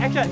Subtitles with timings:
[0.00, 0.26] ，Action！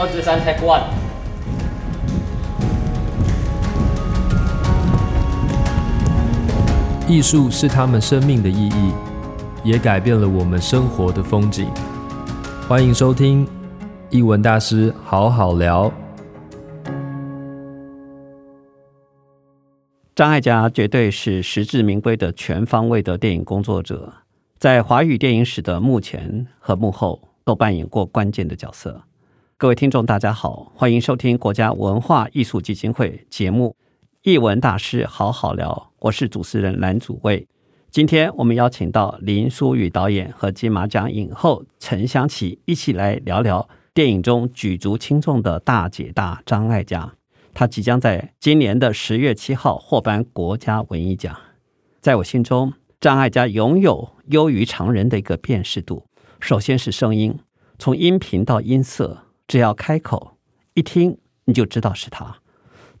[0.00, 0.82] 二至三，Take One。
[7.08, 8.92] 艺术是他们生命的意义，
[9.64, 11.66] 也改变了我们生活的风景。
[12.68, 13.48] 欢迎收听
[14.10, 15.90] 艺文大师好好聊。
[20.18, 24.12] 张艾嘉绝对是实至名归的全方位的电影工作者，
[24.58, 29.00] 在华语电影史的幕前和幕后都扮演过关键的角色。
[29.56, 33.76] 各位听众，大家好，欢迎收听国家文化艺术基金会节目
[34.28, 37.46] 《艺文大师好好聊》，我是主持人蓝祖蔚。
[37.88, 47.17] 今天我们邀请到林书宇导演和金马奖影后陈香琪一起来聊聊电影中举足轻重的大姐大张艾嘉。
[47.58, 51.36] 他即将在今年的十月七号获颁国家文艺奖。
[52.00, 56.06] 在我心中，张艾嘉拥有优于常人的一个辨识度。
[56.38, 57.36] 首先是声音，
[57.76, 60.36] 从音频到音色，只要开口，
[60.74, 62.36] 一听你就知道是他。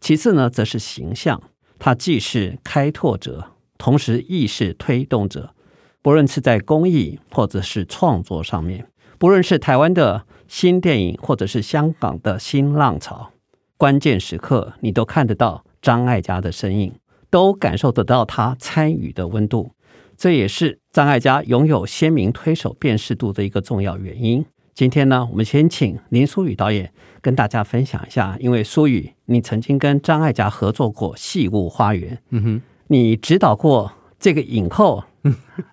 [0.00, 1.40] 其次呢，则是形象，
[1.78, 5.54] 他既是开拓者，同时亦是推动者。
[6.02, 8.88] 不论是在公益或者是创作上面，
[9.20, 13.30] 不论是台湾的新电影，或者是香港的新浪潮。
[13.78, 16.92] 关键时刻，你都看得到张艾嘉的身影，
[17.30, 19.70] 都感受得到他参与的温度。
[20.16, 24.44] 这也是张艾嘉拥有鲜明推手辨识度的一个重要原因。
[24.74, 35.04] 今天呢，我们先请林书宇导演跟大家分享一下，因为书宇，你曾经跟张艾嘉合作过《戏物花园》，嗯哼，你指导过这个影后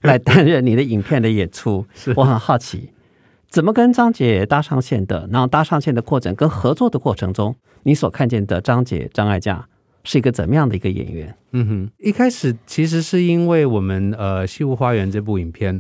[0.02, 2.92] 来担任你的影片的演出， 我很好奇。
[3.50, 5.28] 怎么跟张姐搭上线的？
[5.32, 7.56] 然后搭上线的过程跟合作的过程中，
[7.88, 9.64] 你所看见的张姐张艾嘉
[10.04, 11.38] 是一个怎么样的一个演员？
[11.52, 15.80] 嗯哼，一开始其实是因为我们呃《西湖花园》这部影片，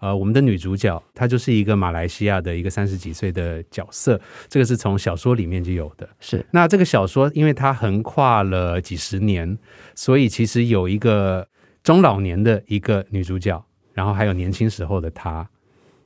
[0.00, 6.08] 呃，我们的女主角她就是一个马来西亚的一个三十几岁的角色，这个是从小说里面就有的。
[6.18, 9.56] 是，那这个小说因为它横跨了几十年，
[9.94, 11.46] 所以其实有一个
[11.84, 13.64] 中老年的一个女主角，
[13.94, 15.48] 然后还有年轻时候的她。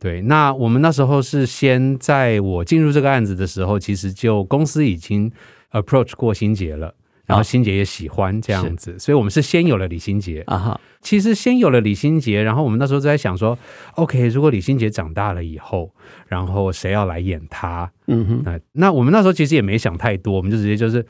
[0.01, 5.31] 对，那我们那时候是先在我进入这个案子的时候，其实就公司已经
[5.73, 6.95] approach 过心杰了，
[7.27, 10.81] 然后心杰也喜欢这样子，所以我们是先有了李心洁啊哈。
[11.03, 13.59] 其实先有了李心洁，然后我们那时候就在想说
[13.97, 15.95] ，OK，如果李心洁长大了以后，
[16.27, 17.91] 然后谁要来演他？
[18.07, 21.05] 嗯哼，那那我们那时候其实也没想太多，我们就直接就是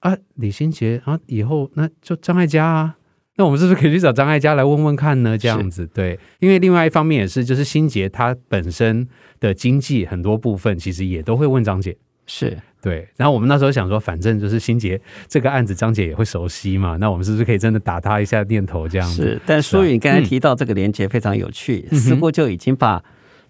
[0.00, 2.96] 啊，李心洁啊，以后那就张艾嘉啊。
[3.36, 5.38] 那我们是不是可以去找张艾嘉来问问看呢？
[5.38, 9.08] 这样子对，因为另外一方面也是，就是心杰他本身
[9.40, 13.08] 的经济很多部分其实也都会问张姐，是对。
[13.16, 19.22] 然后我们那时候想说，反正就是心杰这个案子，张姐也会熟悉嘛，那我们是不是可以真的打他一下念头这样子？
[19.22, 19.40] 是。
[19.46, 23.02] 但淑宇你刚才提到这个连接非常有趣，嗯、似乎就已经把。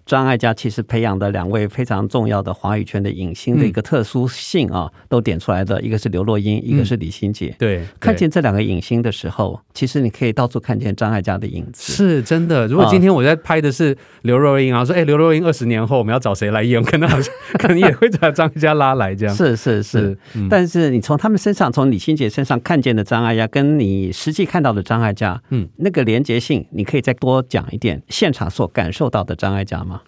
[0.04, 7.54] 张艾嘉其实培养的两位非常重要的华语圈的影星的一个特殊性啊，嗯、都点出来的，一个是刘若英，一个是李心洁。
[7.56, 11.92] 对，对看见这两个影星的时候，其实你可以到处看见张艾嘉的影子。
[11.92, 12.66] 是真的。
[12.66, 19.34] 如果今天我在拍的是刘若英啊，说哎，刘若英二十年后我们要找谁来演， 可能好像 可能也会把张艾嘉拉来这样。
[19.34, 30.02] 是是是，是嗯、但是你从他们身上，从李心洁身上看见的张艾嘉，跟你实际看到的张艾嘉，嗯，那个连结性，你可以再多讲一点现场所感受到的张艾嘉吗？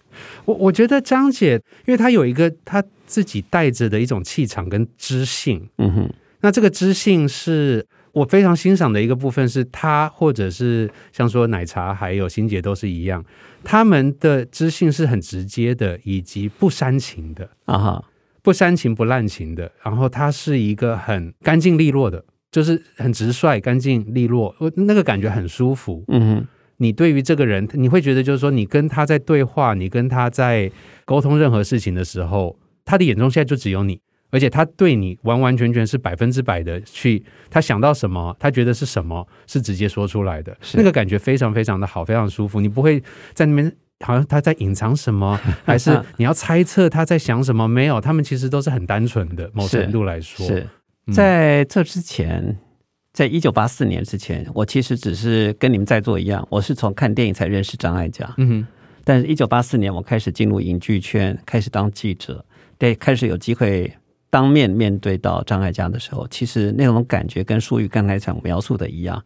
[0.45, 6.09] 我我觉得张姐，因为她有一个她自己带着的一种气场跟知性，嗯哼，
[6.41, 13.23] 那这个知性是我非常欣赏的一个部分，是他或者是像说奶茶还有心姐都是一样，
[13.61, 17.49] 他们的知性是很直接的，以及不煽情的。
[17.65, 18.05] 啊哈，
[18.41, 26.47] 不煽情不滥情的，然后他是一个很干净利落的，就是很直率、干净利落，我那个感觉很舒服，嗯哼。
[26.77, 30.69] 你对于这个人，你会觉得就是说，你跟他在对话，你跟他在
[31.05, 34.01] 沟通任何事情的时候，他的眼中现在就只有你，
[34.35, 42.59] 而且他对你完完全全是百分之百的去，他想到什么，他觉得是什么，是直接说出来的，那个感觉非常非常的好，非常舒服。
[42.59, 43.01] 你不会
[43.33, 43.71] 在那边
[44.01, 47.65] 好像他在隐藏什么， 还是你要猜测他在想什么？
[47.65, 50.45] 没有，他们其实都是很单纯的，某程度来说。
[50.45, 50.67] 是，
[51.07, 52.57] 是在这之前。
[53.13, 58.29] 在一九八四年之前，我其实只是跟你们在座一样，我是从看电影才认识张艾嘉。
[58.35, 58.67] 嗯哼，
[59.05, 62.43] 但是，一九八四年我开始进入影剧圈，开始当记者，
[62.77, 63.89] 对，开始有机会
[64.35, 69.23] 当面面对到张艾嘉的时候，其实那种感觉跟淑玉刚才讲描述的一样。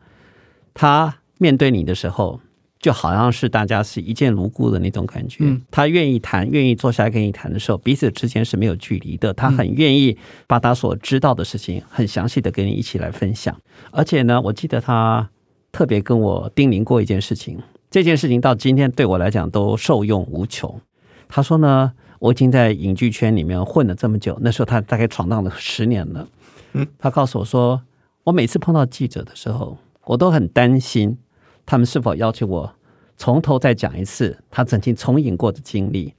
[0.71, 2.39] 他面对你的时候，
[2.77, 5.37] 就好像是大家是一见如故的那种感觉。
[5.45, 9.33] 嗯、他愿意谈，愿意坐下来跟你谈的时候，彼此之间是没有距离的。
[9.33, 10.15] 他很愿意
[10.45, 13.59] 把他所知道的事情很详细的跟你一起来分享。
[13.89, 15.27] 而且呢，我记得他
[15.71, 17.57] 特别跟我叮咛过一件事情，
[17.89, 20.79] 这件事情到今天对我来讲都受用无穷。
[21.27, 26.27] 他说呢，我已经在影剧圈里面混了这么久，那时候他大概闯荡了十年了。
[26.73, 27.81] 嗯，他告诉我说，
[28.25, 31.17] 我每次碰到记者的时候，我都很担心。
[31.65, 32.75] 他们是否要求我
[33.15, 36.13] 从头再讲一次他曾经重影过的经历？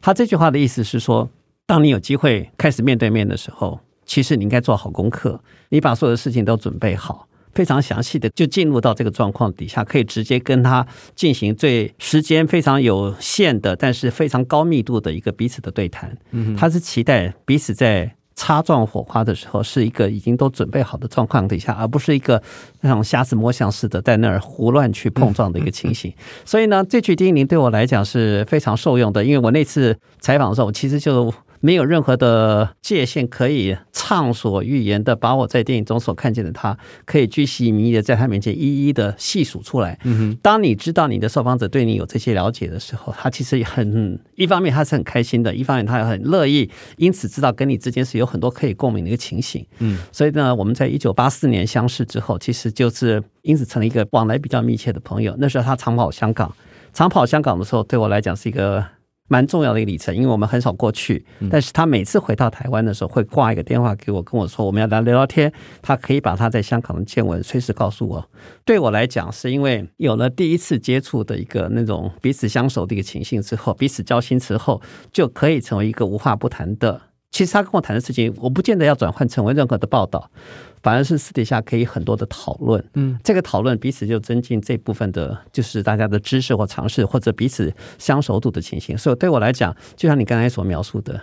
[0.00, 1.28] 他这句话的意思是说，
[1.66, 16.16] 当你有机会开始面对面的时候，其实你应该做好功课，你把所有的事情都准备好，非常详细的就进入到这个状况底下，可以直接跟他进行最时间非常有限的，但是非常高密度的一个彼此的对谈。
[16.30, 18.14] 嗯，他是期待彼此在。
[18.34, 22.42] 擦撞火花的时候，是一个已经都准备好的状况底下，而不是一个
[22.80, 26.12] 那种瞎子摸象似的在那儿胡乱去碰撞的一个情形。
[26.44, 31.32] 所以呢，这句叮咛对我来讲是非常受用的，因为我那次采访的时候，我其实就。
[31.62, 39.96] 没有任何的界限可以畅所欲言的把我在电影中所看见的他，可以巨细靡遗的在他面前一一的细数出来。
[40.02, 49.64] 嗯哼，当你知道你的受访者对你有这些了解的时候，他其实也很一方面他是很开心的，一方面他也很乐意，因此知道跟你之间是有很多可以共鸣的一个情形。
[49.78, 55.36] 嗯，所以呢，我们在一九八四年相识之后，其实就是因此成了一个往来比较密切的朋友。
[55.38, 56.52] 那时候他常跑香港，
[56.92, 58.84] 常跑香港的时候，对我来讲是一个。
[59.32, 65.50] 蛮重要的一个里程，因为我们很少过去，但是他每次回到台湾的时候，会挂一个电话给我，跟我说我们要来聊聊天。
[65.80, 68.28] 他可以把他在香港的见闻随时告诉我。
[68.66, 77.00] 对我来讲，是因为有了第一次接触的一个那种彼此相熟的一个情形之后，彼此交心之后，就可以成为一个无话不谈的。
[77.30, 80.30] 其实他跟我谈的事情，我不见得要转换成为任何的报道。
[80.82, 88.98] 反而是私底下可以很多的讨论，嗯，这个讨论彼此就增进这部分的，就是大家的知识或尝试，或者彼此相熟度的情形。
[88.98, 91.20] 所以对我来讲，就像你刚才所描述的，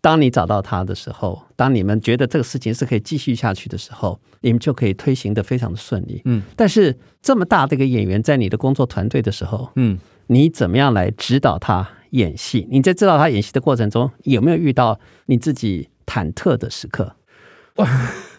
[0.00, 6.42] 当你找到他的时候，当你们觉得这个事情是可以继续下去的时候，你们就可以推行的非常的顺利，嗯。
[6.56, 12.68] 但是这么大的一个演员在你的工作团队的时候，嗯，你怎么样来指导他演戏？
[12.70, 17.16] 你在指导他演戏的过程中，有没有遇到你自己忐忑的时刻？
[17.76, 17.88] 哇，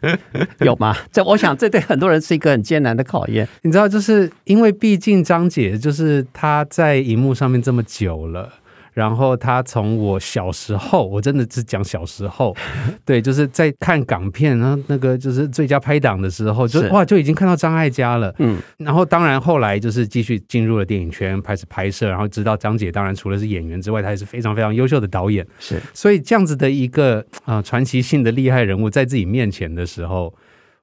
[0.60, 0.96] 有吗？
[1.12, 3.48] 这我想，这对很多人是一个很艰难的考验。
[3.64, 8.52] 你知道，就是因为毕竟张姐就是她在荧幕上面这么久了。
[8.94, 12.56] 然后他从我小时候，我真的是讲小时候，
[13.04, 30.34] 对，就是在看港片，然后那个就是最佳拍档的时候，就哇就已经看到张艾嘉了，嗯，然后当然后来就是继续进入了电影圈，开始拍摄，然后知道张姐当然除了是演员之外，她也是非常非常优秀的导演，是，所以这样子的一个啊、呃、传奇性的厉害人物在自己面前的时候，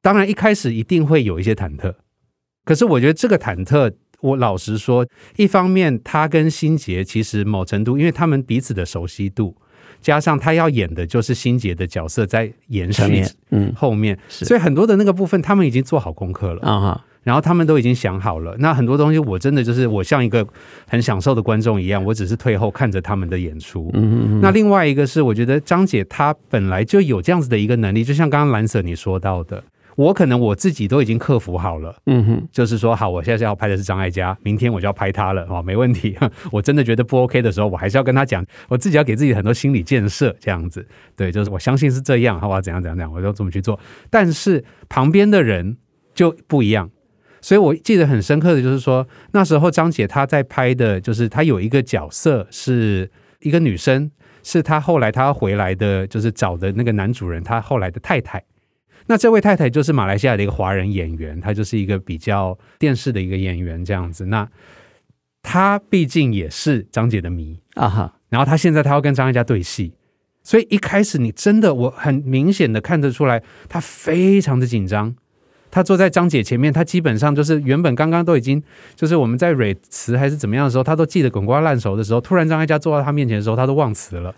[0.02, 1.94] 当然一开始一定会有一些忐忑，
[2.64, 3.92] 可是我觉得这个忐忑。
[4.20, 5.06] 我老实说，
[5.36, 9.54] 一方面他跟心杰其实某程度，因为他们彼此的熟悉度，
[10.00, 18.56] 加上他要演的就是心杰的角色在延续，嗯，后面，所以很多的那个部分他们已经做好功课了啊，然后他们都已经想好了。
[18.58, 20.46] 那很多东西我真的就是我像一个
[20.88, 23.90] 很享受的观众一样，我只是退后看着他们的演出。
[23.92, 24.40] 嗯嗯。
[24.40, 29.62] 那另外一个是，我觉得张姐她本来就有这样子的一个能力，就像刚刚蓝 Sir 你说到的。
[29.96, 36.16] 我可能我自己都已经克服好了，嗯哼，就是说好，我现在是要拍的是张艾嘉，明天我就要拍他了，哦，没问题。
[36.50, 43.78] 我真的觉得不 OK 的时候，我还是要跟他讲，我自己要给自己很多心理建设，这样子，对，就是我相信是这样，好，我要怎样怎样怎样，我就这么去做。
[44.08, 45.76] 但是旁边的人
[46.14, 46.90] 就不一样，
[47.40, 54.10] 所以我记得很深刻的就是说，那时候张姐她在拍的，就是她有一个角色是一个女生，
[54.42, 58.42] 是她后来她回来的，就是找的那个男主人，她后来的太太。
[59.10, 64.26] 那这位太太就是马来西亚的一个华人演员，她就是一个比较电视的一个演员这样子。
[64.26, 64.48] 那
[65.42, 68.14] 她毕竟也是张姐的迷啊哈。
[68.28, 69.94] 然后她现在她要跟张艾嘉对戏，
[70.44, 75.16] 所以一开始你真的我很明显的看得出来，她非常的紧张。
[75.72, 78.62] 她坐在张姐前面，她基本上就是原本刚刚都已经
[78.94, 84.32] 就是我们在蕊词还是怎么样的时候，她都记得滚瓜烂熟的时候，突然张艾嘉坐到她面前的时候，她都忘词了。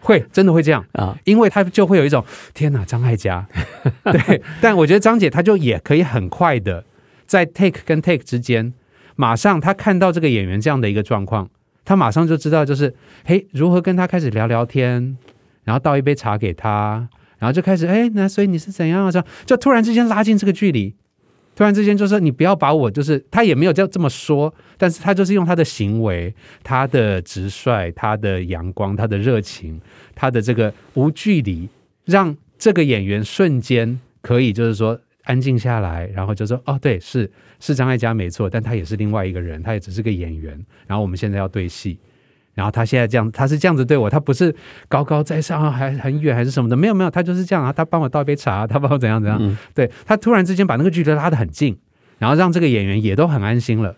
[0.00, 3.46] 会真的会这样啊，因为他就会有一种天哪，张艾嘉，
[4.04, 4.42] 对。
[4.60, 6.84] 但我觉得张姐她就也可以很快的
[7.26, 8.72] 在 take 跟 take 之间，
[9.16, 11.48] 马上她看到这个演员这样的一个状况，
[11.84, 15.16] 她马上就知道就是嘿，如何跟他开始聊聊天，
[15.64, 19.24] 然后倒一杯茶给他，然后就开始哎，那所以你是怎样啊？
[19.44, 20.94] 就突然之间拉近这个距离。
[21.56, 29.78] 突然之间，就是你不要把我，就是他也没有这这么说，但是他就是用他的行为、他的直率、他的阳光、他的热情、
[30.14, 31.68] 他的这个无距离，
[32.06, 40.58] 让这个演员瞬间可以就是说安静下来，然后就说：“哦，对，是是张艾嘉没错，但他也是另外一个人，他也只是个演员。
[40.86, 41.98] 然后我们现在要对戏，
[42.54, 44.54] 然后他现在这样，他是这样子对我，他不是
[44.88, 49.38] 高高在上，还很远还是什么的，没有没有，他就是这样啊，他帮我倒杯茶，他帮我怎样怎样。
[49.40, 51.78] 嗯、对他突然之间把那个距离拉得很近，
[52.18, 53.94] 然后让这个演员也都很安心了。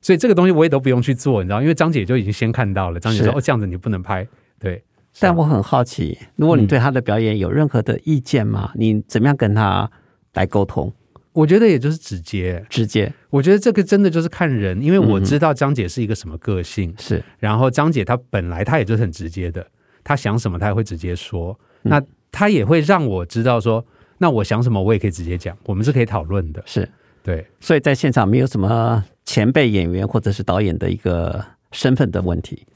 [0.00, 4.26] 所以这个东西我也都不用去做，你知道，因为张姐就已经先看到了，张姐说：‘哦，这样子你不能拍。’
[4.58, 4.82] 对。”
[5.20, 8.70] 但我很好奇，如果你对他的表演有任何的意见吗？
[8.74, 9.90] 嗯、你怎么样跟他
[10.32, 10.90] 来沟通？
[11.32, 13.12] 我觉得也就是直接，直接。
[13.30, 17.24] 我觉得这个真的就是看人，因为我知道张姐是一个什么个性，嗯、是。
[17.38, 19.66] 然后张姐她本来她也就是很直接的，
[20.04, 21.58] 她想什么她也会直接说。
[21.84, 23.84] 嗯、那她也会让我知道说，
[24.18, 26.62] 那我想什么我也可以直接讲，我们是可以讨论的。
[26.66, 26.88] 是
[27.22, 32.66] 对，所以在现场没有什么前辈演员或者是导演的一个身份的问题。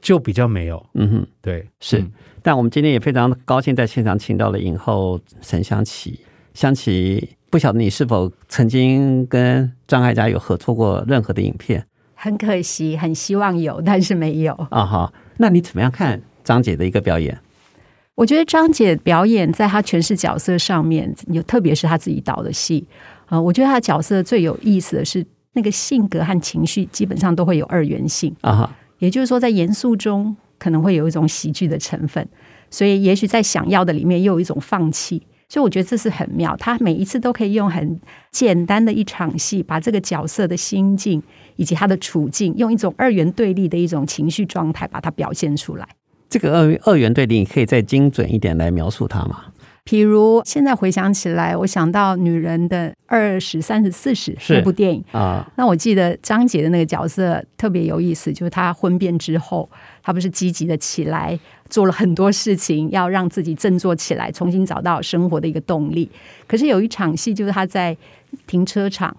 [0.00, 1.98] 就比较没有，嗯哼，对，是。
[1.98, 2.10] 嗯、
[2.42, 6.18] 但我们今天也非常高兴在现场请到了影后陈湘琪。
[6.54, 11.86] 湘琪，不晓得你是否曾经跟张艾嘉有合作过任何的影片？
[12.14, 14.52] 很可惜，很希望有，但是没有。
[14.70, 17.36] 啊哈，那你怎么样看张姐的一个表演？
[18.14, 22.86] 我觉得张姐表演在她诠释角色上面，有特别是她自己导的戏
[23.24, 28.76] 啊、呃，我觉得她的角色最有意思的是那个性格和情绪基本上都会有二元性啊哈。
[28.98, 32.24] 也就是说，在严肃中可能会有一种喜剧的成分，
[32.70, 36.56] 所以也许在想要的里面又有一种放弃，所以我觉得这是很妙。
[36.56, 41.22] 他每一次都可以用很简单的一场戏，把这个角色的心境
[41.56, 45.86] 以及他的处境，用一种二元对立的一种情绪状态把它表现出来。
[46.30, 49.44] 这个二二元对立，你可以再精准一点来描述它吗？
[49.84, 55.04] 比如现在回想起来，我想到《女人的二十三十四十》这部电影。
[55.10, 59.68] 啊，那我记得张姐的那个角色特别有意思，就是她婚变之后，
[60.02, 66.08] 她不是积极的起来做了很多事情，要让自己振作起来，重新找到生活的一个动力。
[66.46, 67.96] 可是有一场戏，就是她在
[68.46, 69.14] 停车场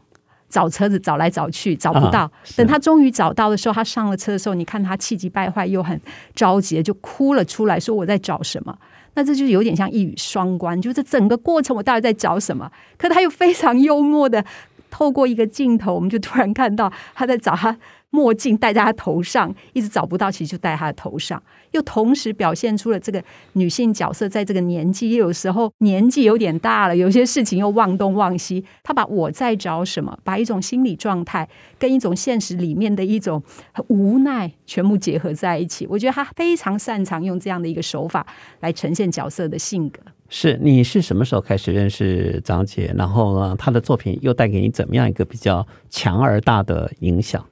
[0.48, 6.00] 找车子，找来找去找不到，啊、等她终于找到的时候，她上了车的时候，你看她气急败坏又很
[6.34, 8.74] 着急，就哭了出来，说我在找什么。
[9.16, 12.72] 那这就是有点像一语双关，就是整个过程我到底在找什么？
[12.98, 14.44] 可他又非常幽默的
[14.90, 17.78] 透过一个镜头，我们就突然看到他在找他。
[18.14, 21.42] 墨镜戴在他头上，一直找不到，其实就戴他的头上，
[21.72, 23.22] 又同时表现出了这个
[23.54, 28.64] 女性角色在这个年纪，又有时候年纪有点大了，有些事情又忘东忘西。
[28.84, 33.42] 他把我在找什么，把一种心理状态跟一种现实里面的一种
[33.88, 35.88] 无奈全部结合在一起。
[35.90, 38.24] 我觉得他非常擅长用这样的一个手法
[38.60, 40.00] 来呈现角色的性格。
[40.30, 42.94] 是，你是什么时候开始认识张姐？
[42.96, 47.44] 然后呢，她的作品又带给你怎么样一个比较强而大的影响？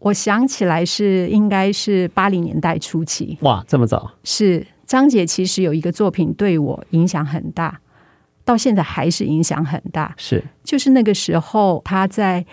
[0.00, 3.38] 我想起来是应该是八零年代初期。
[3.42, 4.10] 哇，这么早？
[4.24, 7.80] 是张姐其实有一个作品对我影响很大，
[8.44, 10.12] 到现在还是影响很大。
[10.16, 12.44] 是，就是那个时候她在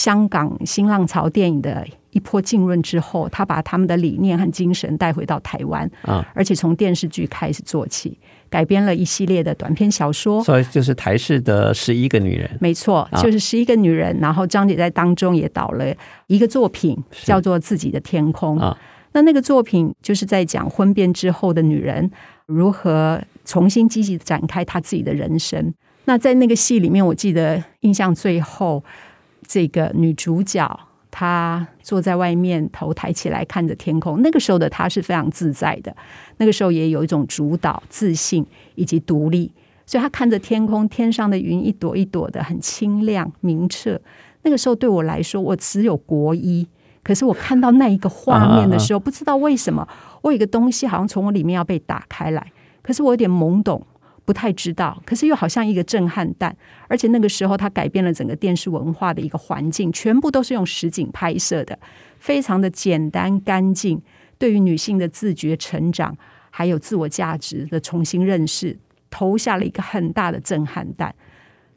[0.00, 8.18] 香港新浪潮电影的一波浸润之后，他把他们的理念和精神带回到台湾啊，而且从电视剧开始做起。
[8.48, 14.18] 改编了一系列的短篇小说，所以就是台式的十一个女人，没错，就是十一个女人。
[14.18, 15.94] 然后张姐在当中也导了
[16.26, 18.58] 一个作品，叫做《自己的天空》。
[19.12, 22.10] 那那个作品就是在讲婚变之后的女人
[22.46, 25.72] 如何重新积极展开她自己的人生。
[26.06, 28.82] 那在那个戏里面，我记得印象最后，
[29.50, 30.78] 这个女主角。
[31.10, 34.22] 她坐在外面，头抬起来看着天空。
[34.22, 35.92] 那个时候的她是非常自在的，
[36.36, 39.50] 那个时候也有一种主导、自信以及独立。
[39.84, 44.00] 所以她看着天空，天上的云一朵一朵的，很清亮明澈。
[44.42, 46.64] 那个时候对我来说，我只有国一，
[47.02, 49.86] 可是我看到那一个画面的时候，不知道为什么，
[50.22, 52.52] 我有一个东西好像从我里面要被打开来，
[52.82, 53.84] 可是我有点懵懂。
[54.30, 56.56] 不太知道，可是又好像一个震撼弹，
[56.86, 61.76] 而且那个时候它改变了整个电视文化的一个环境，全部都是用实景拍摄的，
[62.20, 64.00] 非常的简单干净。
[64.38, 66.16] 对于女性的自觉成长，
[66.48, 68.78] 还有自我价值的重新认识，
[69.10, 71.12] 投下了一个很大的震撼弹。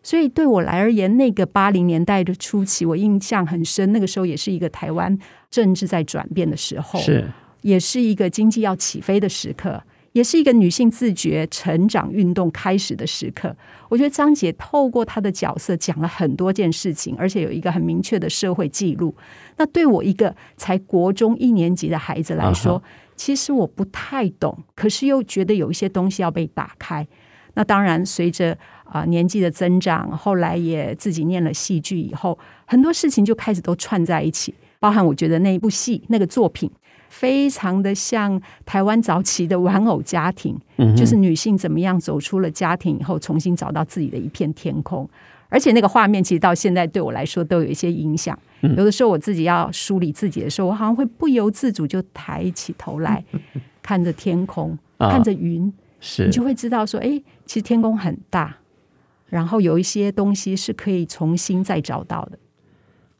[0.04, 3.92] 所以对我来而言，那个八零年代的初期，我印象很深。
[3.92, 5.18] 那个时候也是一个台湾
[5.50, 7.28] 政治在转变的时候，是，
[7.64, 9.82] 也是一个经济要起飞的时刻。
[10.14, 13.56] 也是一个女性自觉成长运动开始的时刻。
[13.90, 19.14] 我觉得张姐透过她的角色讲了很多件事情，而且有一个很明确的社会记录。
[19.58, 22.82] 那对我一个才国中一年级的孩子来说，
[23.16, 27.06] 其实我不太懂，可是又觉得有一些东西要被打开。
[27.56, 34.54] 那当然，随着啊年纪的增长，后来也自己念了戏剧以后，很多事情就开始都串在一起。
[34.80, 36.70] 包含我觉得那一部戏那个作品，
[37.14, 45.08] 非常的像台湾早期的玩偶家庭，嗯，就是女性怎么样走出了家庭以后，重新找到自己的一片天空。
[45.48, 48.38] 而且那个画面其实到现在对我来说都有一些影响。
[48.62, 53.24] 有的时候我自己要梳理自己的时候，我好像会不由自主就抬起头来，
[53.84, 58.58] 看着天空，看着云，是你就会知道说，哎，其实天空很大，
[59.28, 62.40] 然后有一些东西是可以重新再找到的。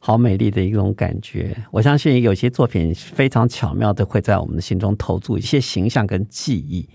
[0.06, 6.86] 好美丽的一种感觉，我相信有些作品非常巧妙的会在我们的心中投注一些形象跟记忆。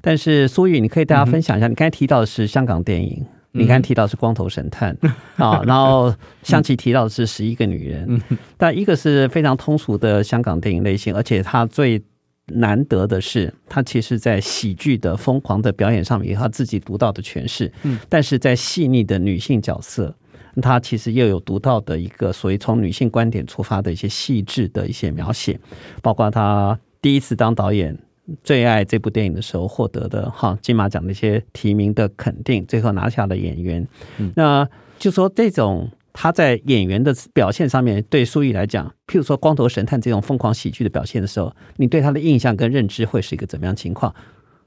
[0.00, 3.20] 但是苏玉，你可以大家分享一下，嗯、你刚才提到的是香港电影，
[3.54, 4.96] 嗯、你刚才提到是《光头神探》
[5.44, 12.00] 啊，然后湘琪提到的是《十一个女人》，嗯，但一个是非常通俗的香港电影类型，而且它最
[12.52, 20.14] 难得的是，它其实在喜剧的疯狂的表演上面有它自己独到的诠释，嗯，但是在细腻的女性角色。
[20.62, 25.58] 他其实又有独到的一个，所谓从女性观点出发的一些细致的一些描写，
[26.00, 27.94] 包括他第一次当导演
[28.42, 33.86] 《最爱》这部电影的时候获得的哈金马奖的一些提名的肯定，最后拿下了演员。
[34.18, 34.66] 嗯、那
[34.98, 44.14] 就说这种他在演员的表现上面，对苏玉来讲，譬如说《光头神探》这种疯狂喜剧的表现的时候，你对他的印象跟认知会是一个怎么样情况？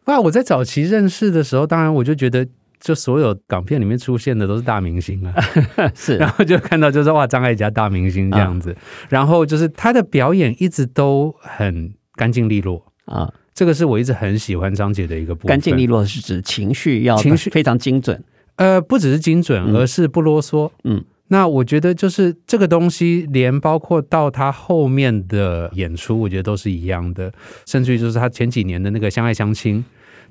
[0.06, 2.48] 那，我在早期认识的时候，当然我就觉得。
[2.80, 5.34] 就所有港片里面出现的都是大明星啊，
[5.94, 8.76] 是， 然后就看到就是哇，张艾嘉大明星这样子，
[9.10, 12.86] 然后就是他的表演一直都很干净利落。
[13.06, 15.50] 啊，这个是我一直很喜欢张姐的一个部分。
[15.50, 18.24] 干净利落是指情绪要情绪非常精准，
[18.58, 20.70] 呃，不只是精准，而是不啰嗦。
[20.84, 27.34] 嗯，那我觉得就是这个东西，连包括到他后面的演出，我觉得都是一样的，
[27.66, 29.78] 甚至于就是他前几年的那个《相爱相亲》。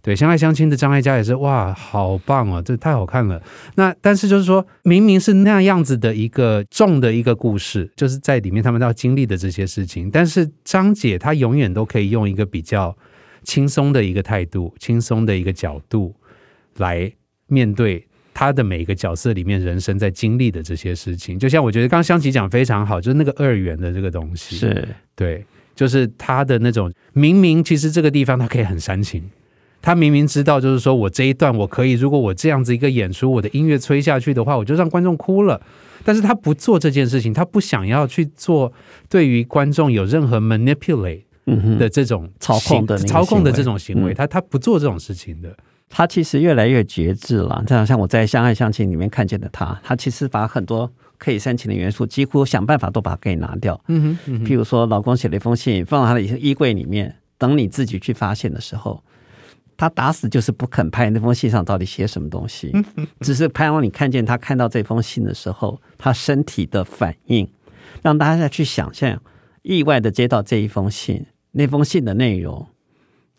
[0.01, 3.43] 对，相爱相亲的张艾嘉也是哇，好棒哦，这太好看了。
[3.75, 12.97] 那但是就是说，明明是那样子的一个重的一个故事，就是在里面他们要经历的这些事情，但是张姐她永远都可以用一个比较
[13.43, 16.15] 轻松的一个态度、轻松的一个角度
[16.77, 17.13] 来
[17.49, 21.39] 面对她的每一个角色里面人生在经历的这些事情。
[21.39, 29.29] 就像我觉得刚刚湘琪讲非常好，就是那个二元的这个东西，是对，就是他的那种明明其实这个地方他可以很煽情。
[29.89, 35.59] 他明明知道，就是说我这一段我可以，如果我这样子一个演出，我的音乐吹下去的话，我就让观众哭了。
[36.05, 38.71] 但是他不做这件事情，他不想要去做
[39.09, 41.23] 对于观众有任何 manipulate
[41.79, 45.57] 的这种操控的操控的这种行为，他他不做这种事情的。
[45.89, 47.65] 他其实越来越节制了。
[47.67, 53.81] 这样像我在《相爱相亲》里面看见的他，他其实把很多可以煽情的元素，几乎想办法都把它给拿掉。
[53.89, 59.03] 嗯哼，譬如说，老公写了一封信，放到他的衣柜里面，等你自己去发现的时候。
[59.79, 62.73] 他打死就是不肯拍那封信上到底写什么东西，
[63.23, 67.49] 只是拍让你看见他看到这封信的时候，他身体的反应，
[68.03, 69.23] 让大家再去想象，
[69.63, 72.67] 意外的接到这一封信，那封信的内容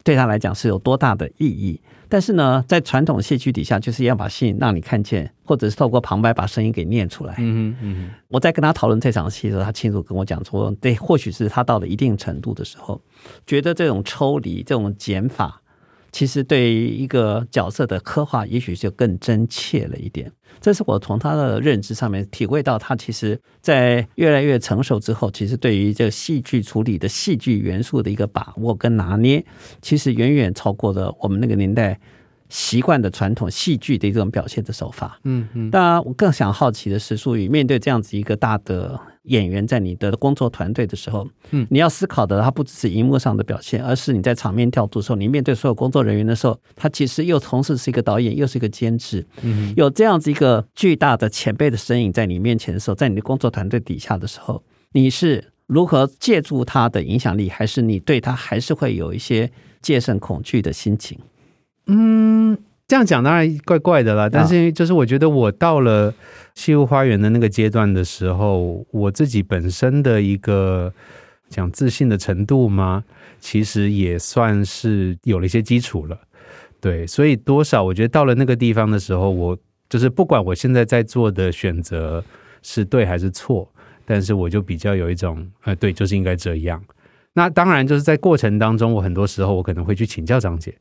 [0.04, 1.82] 对他来讲是有多大的意义。
[2.12, 7.36] 但是呢，在传统戏剧底下，就是要把信让你看见，或者是透过旁白把声音给念出来。
[7.38, 13.00] 嗯嗯，我在跟他讨论这场戏的时候，他清楚跟我讲说，对，或许是他到了一定程度的时候，
[13.46, 15.62] 觉得这种抽离、这种减法。
[16.12, 20.32] 其实对于一个角色的刻画，也许就更真切了一点。
[20.60, 29.46] 这是我从他的认知上面体会到，他其实在越来越成熟之后，其实对于这个戏剧处理的戏剧元素的一个把握跟拿捏，
[29.82, 32.00] 其实远远超过了我们那个年代
[32.50, 35.20] 习惯的传统戏剧的一种表现的手法。
[35.24, 35.72] 嗯嗯。
[35.72, 39.00] 当然，我更想好奇的是，苏宇面对这样子一个大的。
[39.24, 61.20] 演员在你的工作团队的时候，嗯，你要思考的，他不只是荧幕上的表现，而是你在场面调度的时候，你面对所有工作人员的时候，他其实又同时是一个导演，又是一个监制，嗯，有这样子一个巨大的前辈的身影在你面前的时候，在你的工作团队底下的时候，你是如何借助他的影响力，还是你对他还是会有一些戒慎恐惧的心情？
[61.90, 62.58] 嗯。
[62.88, 66.12] 这样讲当然怪怪的啦，但是就是我觉得我到了
[66.56, 70.92] 西湖花园的那个阶段的时候，我自己本身的一个
[71.50, 73.04] 讲自信的程度嘛，
[73.40, 76.18] 其实也算是有了一些基础了。
[76.82, 79.56] 对，所以多少我觉得到了那个地方的时候，我
[79.88, 82.24] 就是不管我现在在做的选择
[82.64, 83.72] 是对还是错，
[84.04, 86.84] 但是我就比较有一种呃，对，就是应该这样。
[87.34, 90.74] 那当然就是在过程当中，我很多时候我可能会去请教张姐。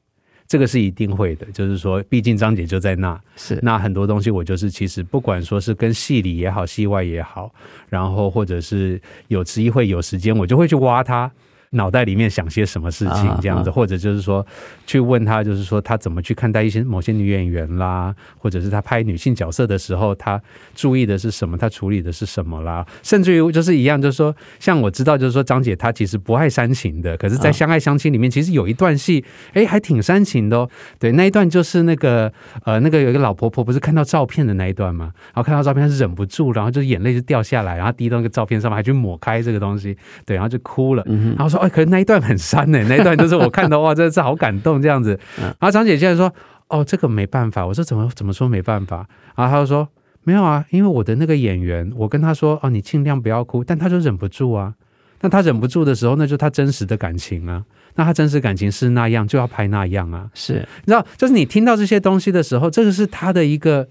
[0.49, 3.59] 这个是一定会的，就是说，毕竟张姐就在那，是。
[3.63, 7.53] 那很多东西，我就是其实不管说是跟戏里也好，戏外也好，
[7.91, 11.31] 然后或者是有机会有时间，我就会去挖他，
[11.71, 14.47] 脑袋里面想些什么事情这样子，或者就是说
[14.87, 20.41] 去问他，就是说他怎么去看待一些某些女演员啦，或者是他拍女性角色的时候，他
[20.75, 30.71] 注意的是什么，他处理的是什么啦，甚至于就是一样，就是说像我知道，就是说张姐她其实不爱煽情的，可是在《相爱相亲》里面，其实有一段戏，哎，还挺煽情的哦。
[30.99, 32.33] 对，那一段就是那个
[32.65, 45.19] 呃，那个有一个老婆婆不是看到照片的那一段嘛，然后看到照片她忍不住，然后就眼泪就掉下来，然后滴到那个照片上面，还去抹开这个东西，对，然后就哭了，然后说，哎，可是那一段很煽呢， 那一段就是我看到哇，真的是好感动这样子。
[45.37, 46.33] 然后张姐竟然说，
[46.69, 49.07] 哦，这个没办法，我说怎么怎么说没办法？
[49.37, 49.89] 然后她就说
[50.25, 54.75] 没有啊，因为我的那个演员，我跟他说，哦，你尽量不要哭，但他就忍不住啊。
[55.21, 57.65] 那他忍不住的时候，那就是他真实的感情啊。
[57.97, 60.29] 那他真实感情是那样，就要拍那样啊。
[60.33, 60.53] 是，
[60.85, 63.89] 你知道，就是你听到这些东西的时候，这个是他的一个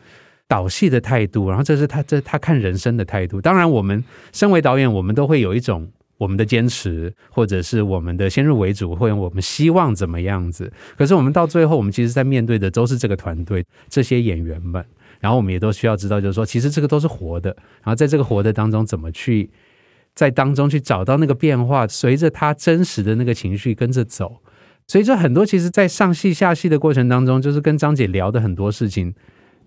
[0.48, 3.42] 导戏的态度，然后这是他这他看人生的态度。
[3.42, 4.02] 当然，我们
[4.32, 10.72] 身为导演，我们都会有一种我们的坚持，或者是我们的先入为主，或者我们希望怎么样子。
[10.98, 14.84] 可是我们到最后，我们其实在面对的都是这个团队，这些演员们。
[15.20, 17.50] 然后我们也都需要知道，就是说，其实这个都是活的。
[17.84, 19.50] 然后在这个活的当中，怎么去？
[20.14, 24.42] 在当中去找到那个变化，随着他真实的那个情绪跟着走，
[24.88, 29.14] 所以，这很多其实，在上戏下戏的过程当中，就是跟张姐聊的很多事情，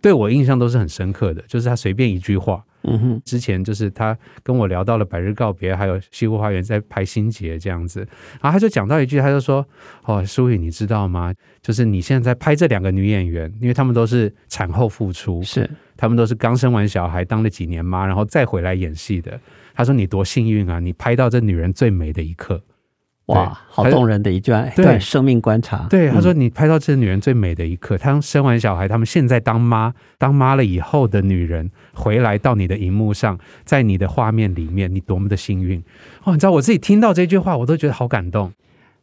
[0.01, 1.41] 对我印象都是很深刻的。
[1.47, 8.01] 就是他随便一句话，嗯哼，之前就是他跟我聊到了《百日告别》，还有《西湖花园》在拍《新结》这样子，
[8.41, 9.67] 然后他就讲到一句，他就说
[10.05, 11.35] ：“哦，苏宇，你知道吗？
[11.61, 19.39] 就是你现在在拍这两个女演员，因为她们都是产后复出，是她们都是刚生完小孩，当了几年妈，然后再回来演戏的。”
[19.75, 20.79] 他说：“你多幸运啊！
[20.81, 22.63] 你拍到这女人最美的一刻，
[23.35, 25.87] 哇，好动人的一段对生命观察。
[25.89, 35.83] 对，他说你拍到这女人最美的一刻，她、嗯、生完小孩，他们现在当妈，当妈了以后的女人回来到你的荧幕上，在你的画面里面，你多么的幸运
[36.25, 36.33] 哦！
[36.33, 38.53] 你知道我自己听到这句话，我都觉得好感动。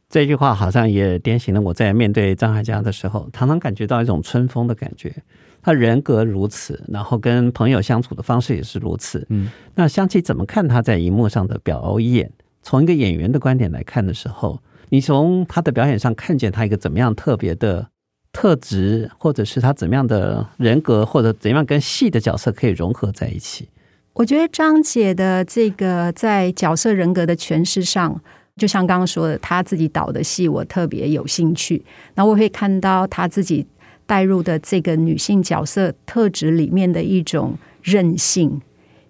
[0.09, 5.13] 这句话好像也点醒了我在面对张海佳的时候，常常感觉到一种春风的感觉。”
[5.59, 9.25] 他人格如此，然后跟朋友相处的方式也是如此。
[9.29, 12.31] 嗯，那香琪怎么看他在荧幕上的表演？
[12.69, 17.87] 从一个演员的观点来看的时候，你从他的表演上看见他一个怎么样特别的
[18.33, 23.69] 特质，或者是他怎么样的人格，或者怎样跟戏的角色可以融合在一起？
[24.15, 28.21] 我觉得张姐的这个在角色人格的诠释上，
[28.57, 31.85] 就像刚刚说的，他自己导的戏我特别有兴趣。
[32.15, 33.65] 那我会看到他自己。
[34.05, 38.61] 带入的这个女性角色特质里面的一种韧性、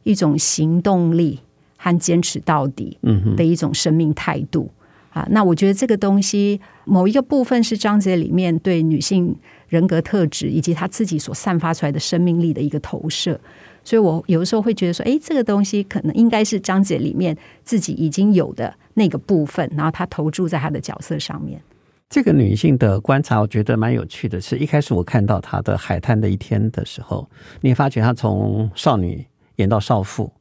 [0.02, 1.40] 一种行动力
[1.88, 2.98] 和坚持到底
[3.36, 4.70] 的一种生命态度
[5.10, 9.36] 啊，那我觉得这个东西某一个部分是章节里面对女性
[9.68, 13.40] 人格特质以及她自己所散发出来的生命力的一个投射，
[13.84, 21.60] 所以我有的时候会觉得说，哎，这个东西可能应该是章节里面自己已经有的那个部分，然后她投注在她的角色上面。
[22.10, 24.40] 这个女性的观察，我觉得蛮有趣的。
[24.40, 29.26] 是一开始我看到她的《海滩的一天》的时候，你发觉她从少女
[29.58, 30.32] 演到少妇，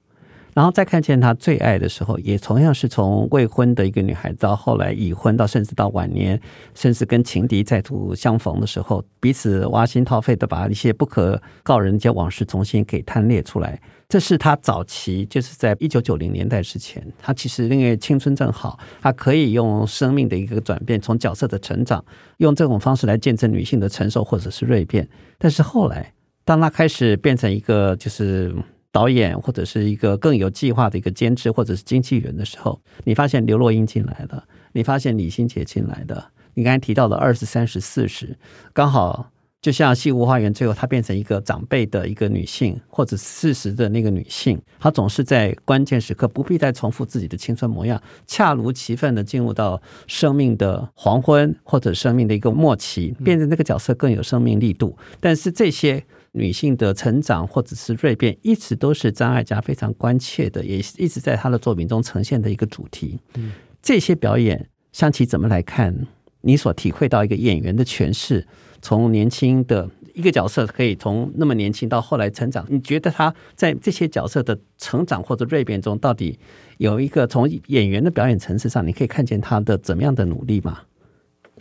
[0.57, 6.41] 然后再看见她最爱的时候，也同样是从未婚的一个女孩子到后来已婚，到甚至到晚年，
[6.75, 13.79] 甚至跟情敌再度相逢的时候，彼此挖心掏肺的把一些不可告人的往事重新给摊列出来。
[14.09, 22.03] 这是他早期，就是在一九九零年代之前，他其实因为青春正好，他可以用生命的一个转变，从角色的成长，
[22.39, 25.07] 用这种方式来见证女性的成熟或者是蜕变。
[25.37, 26.15] 但是后来，
[26.47, 28.55] 当他开始变成一个就是
[28.97, 38.39] 导演或者是一个更有计划的一个监制或者是经纪人的时候，你发现刘若英进来了，你发现李心洁进来的，你刚才提到的二十三十四十，
[38.73, 39.31] 刚好。
[39.63, 54.97] 就像《西湖花园》最后，她变成一个长辈的一个女性，或者四十的那个女性，她总是在关键时刻不必再重复自己的青春模样，恰如其分的进入到生命的黄昏或者生命的一个末期，变成那个角色更有生命力度。
[55.19, 56.05] 但是这些
[56.37, 63.19] 女性的成长或者是蜕变，一直都是张艾嘉非常关切的，也一直在她的作品中呈现的一个主题。
[63.35, 66.07] 嗯这些表演，香琪怎么来看？
[66.43, 68.47] 你所体会到一个演员的诠释？
[68.83, 76.39] 从年轻的一个角色可以从那么年轻到后来成长，你觉得他在这些角色的成长或者蜕变中，到底
[76.79, 80.83] 有一个从演员的表演层次上，你可以看见他的怎么样的努力吗？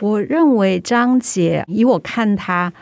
[0.00, 2.72] 我认为张姐，以我看她，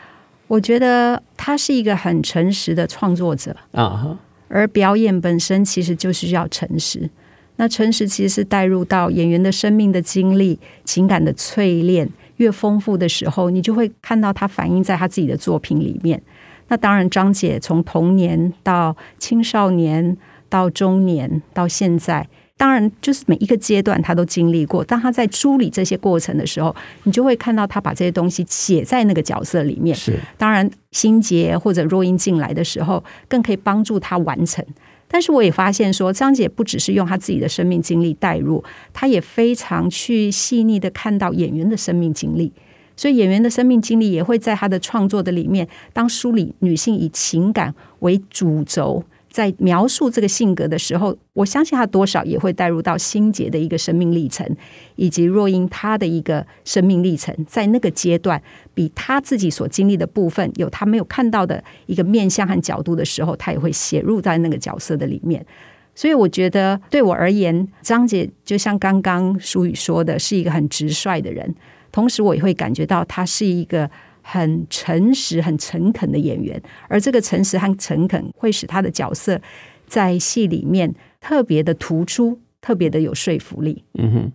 [0.47, 7.09] 我觉得他是一个很诚实的创作者啊，而表演本身其实就是要诚实。
[7.57, 12.09] 那诚实其实是带入到演员的生命的经历、情感的淬炼。
[12.37, 16.21] 越丰富的时候，你就会看到他反映在他自己的作品里面。
[16.67, 20.17] 那当然，张姐从童年到青少年
[20.49, 24.81] 到中年到现在，当然，就是每一个阶段他都经历过。
[24.83, 29.95] 当他在梳理这些过程的时候，你就会看到他把这些东西写在那个角色里面。
[29.95, 34.65] 是，当然，心结或者若英进来的时候，更可以帮助他完成。
[35.07, 38.63] 但是我也发现说，张姐不只是用她自己的生命经历带入，
[38.93, 42.51] 她也非常去细腻的看到演员的生命经历。
[42.95, 49.03] 所以演员的生命经历也会在她的创作的里面，当梳理女性以情感为主轴。
[49.35, 54.49] 在描述这个性格的时候，我相信他多少也会带入到心洁的一个生命历程，
[54.95, 58.41] 以及若英她的一个生命历程，在那个阶段，
[58.73, 65.45] 比他自己所经历的部分有他没有看到的一个面向和角度的时候，他也会写入在那个角色的里面。
[65.93, 71.53] 所以我觉得，对我而言，张姐就像刚刚舒宇说的，是一个很直率的人，
[71.91, 73.91] 同时我也会感觉到他是一个。
[74.27, 76.59] 很诚实、很诚恳的演员，
[76.89, 79.39] 而这个诚实和诚恳会使他的角色
[79.85, 83.83] 在戏里面特别的突出，特别的有说服力。
[83.93, 84.31] 嗯哼，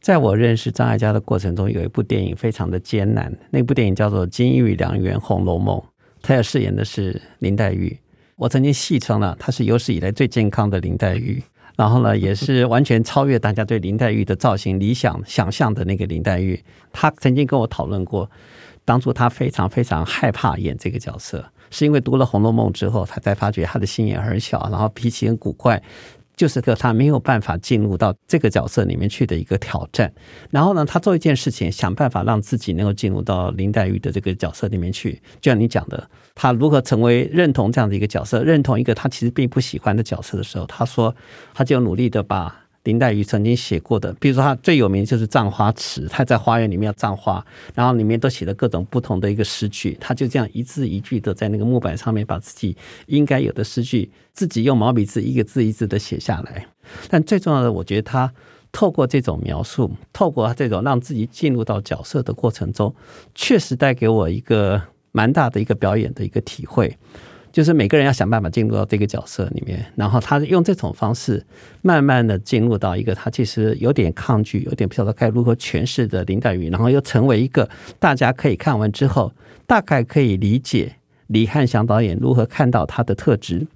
[0.00, 5.76] 在我认识张艾嘉的过程中，有一部电影非常的艰难，那部电影叫做《金玉良缘·红楼梦》，
[6.22, 7.98] 他要饰演的是林黛玉。
[8.36, 11.42] 我曾经戏称了，她是有史以来最健康的林黛玉，
[11.76, 16.62] 然后呢，也是完全超越大家对林黛玉的造型理想想象的那个林黛玉。
[16.92, 18.30] 他曾经跟我讨论过。
[18.88, 25.82] 当初他非常非常害怕演这个角色，是因为读了《红楼梦》之后，他才发觉他的心眼很小，然后脾气很古怪，
[26.34, 30.10] 就是个他没有办法进入到这个角色里面去的一个挑战。
[30.48, 35.20] 然后呢，他做一件事情，想办法让自己能够进入到林黛玉的这个角色里面去。
[35.42, 41.14] 就像你讲的，他如何成为认同这样的一个角色，认同一个他其实并不喜欢的角色的时候，他说，
[41.52, 42.64] 他就努力的把。
[42.88, 52.74] 林黛玉曾经写过的，比如说她最有名就是《葬花词》，她在花园里面要葬花，然后里面都写了各种不同的一个诗句，她就这样一字一句的在那个木板上面把自己
[53.04, 56.66] 应该有的诗句自己用毛笔字一个字一字的写下来。
[57.10, 58.32] 但最重要的，我觉得她
[58.72, 62.94] 透过这种描述，透过这种让自己进入到角色的过程中，
[63.34, 64.80] 确实带给我一个
[65.12, 66.96] 蛮大的一个表演的一个体会。
[67.58, 71.44] 就是每个人要想办法进入到这个角色里面，然后他用这种方式，
[71.82, 77.68] 慢慢的进入到一个他其实有点抗拒、有点不晓得该如何诠释的林黛玉，然后又成为一个
[77.98, 79.32] 大家可以看完之后，
[79.66, 80.94] 大概可以理解
[81.26, 83.66] 李汉祥导演如何看到他的特质，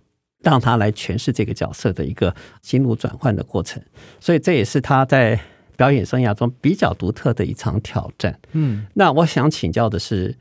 [0.45, 3.83] 让他来诠释这个角色的一个心路转换的过程。
[4.21, 5.41] 所以这也是他在
[5.77, 8.39] 表演生涯中比较独特的一场挑战。
[8.53, 10.37] 嗯，那我想请教的是。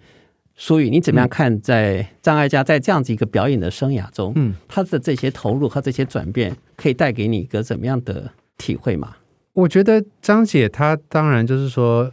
[0.61, 9.15] 书宇，你怎么样看在张艾嘉在这样子一个表演的生涯中，嗯，他的这些投入和这些转变，可以带给你一个怎么样的体会吗？
[9.53, 12.11] 我觉得张姐她当然就是说，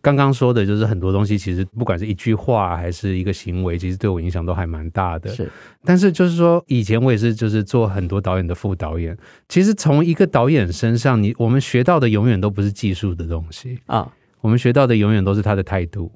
[0.00, 5.34] 刚刚说的就是很多东西，其实不管是一句话还是一个行为，其实对我影响都还蛮大的。
[5.34, 5.50] 是，
[5.84, 9.18] 但是就是说，以前我也是就是做很多导演的副导演，
[9.48, 14.08] 其实从一个导演身上，你我们学到的永远都不是技术的东西啊，
[14.40, 16.12] 我们学到的永远都是他的态度。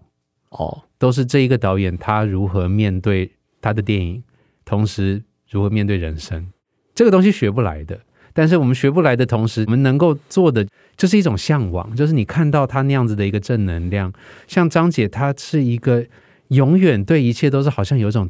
[0.50, 3.30] 哦，都是这一个导演他如何面对
[3.60, 4.22] 他的电影，
[4.64, 6.48] 同时如何面对人生，
[6.94, 8.00] 这个东西学不来的。
[8.32, 14.12] 但是我们学不来的同时，我们能够做的就是一种向往，就是你看到他那样子的一个正能量。
[14.46, 16.04] 像张姐，她是一个
[16.48, 18.28] 永远对一切都是好像有一种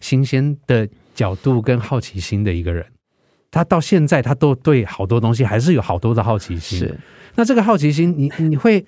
[0.00, 2.84] 新鲜的角度跟好奇心的一个人。
[3.50, 6.78] 她到现在，她都对好多东西还是有好多的好奇心。
[6.78, 6.94] 是，
[7.36, 8.84] 那这个好奇心，你你会。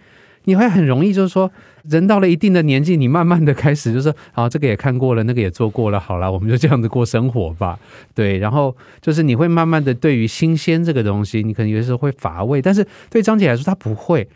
[0.48, 1.50] 你会很容易，就是说，
[1.84, 7.78] 人到了一定的年纪，你慢慢的开始，就是说，好，这个也看过了，那个也做过了，好了，我们就这样子过生活吧。
[8.16, 14.26] 对，然后就是你会慢慢的对于新鲜这个东西，你可能有些时候会乏味，但是对张姐来说，她不会。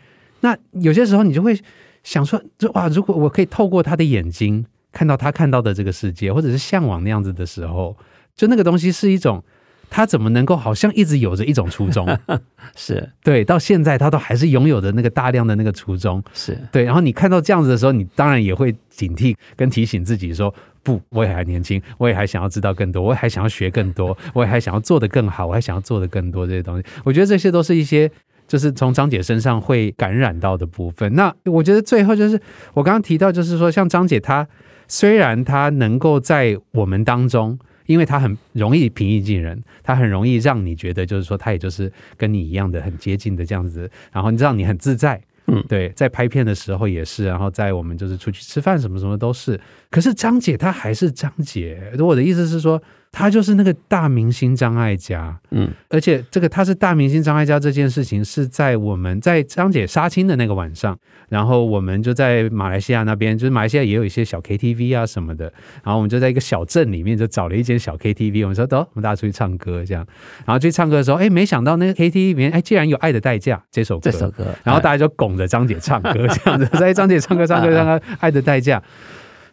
[0.41, 1.59] 那有些时候你就会
[2.03, 7.97] 想说，就哇，如果我可以透过她的眼睛看到她看到的这个世界，或者是向往那样子的时候，
[8.35, 9.43] 就那个东西是一种。
[9.89, 12.07] 他怎么能够好像一直有着一种初衷？
[12.75, 16.23] 是对，到现在他都还是拥有着那个大量的那个初衷。
[16.33, 26.85] 是对，然后你看到这样子的时候，你当然也会警惕跟提醒自己说：不，我也还年轻，我也还想要知道更多，我也还想要学更多， 我也还想要做得更好，我还想要做得更多这些东西。
[27.03, 28.09] 我觉得这些都是一些
[28.47, 31.13] 就是从张姐身上会感染到的部分。
[31.13, 32.41] 那我觉得最后就是
[32.73, 34.47] 我刚刚提到，就是说像张姐她
[34.87, 37.59] 虽然她能够在我们当中。
[37.85, 52.81] 因为他很容易平易近人，他很容易让你觉得，就是说他也就是跟你一样的很接近的这样子，然后让你很自在，嗯，对，在拍片的时候也是，然后在我们就是出去吃饭什么什么都是，可是张姐她还是张姐，我的意思是说。
[53.15, 60.97] 他就是那个大明星张艾嘉，嗯，而且这个他是大明星张艾嘉这件事情是在我们在张姐杀青的那个晚上，
[61.29, 65.45] 然后我们就在马来西亚那边，就是马来西亚也有一些小 KTV 啊什么的，
[65.83, 69.85] 然后我们就在一个小镇里面就找了一间小 KTV，我们说走，我们大家出去唱歌。
[69.85, 70.03] 这样，
[70.47, 76.25] 然后去唱歌的时候，哎，没想到那个 KTV 里面，哎，竟然有《爱的代价》这首歌，这首歌，然后大家就拱着张姐唱歌。
[76.33, 78.79] 这样子，在张姐唱歌唱歌唱歌，《爱的代价》，